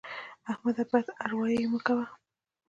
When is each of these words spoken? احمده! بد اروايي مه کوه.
احمده! 0.51 0.83
بد 0.91 1.07
اروايي 1.23 1.65
مه 1.71 1.79
کوه. 1.85 2.05